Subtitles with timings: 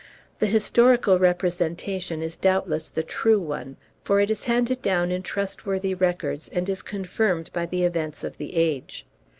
[0.39, 5.93] The historical representation is doubtless the true one, for it is handed down in trustworthy
[5.93, 9.05] records, and is confirmed by the events of the age.